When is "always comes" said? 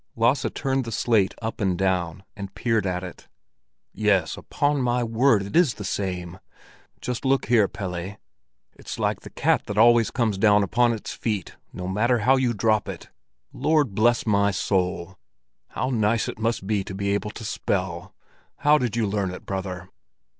9.77-10.39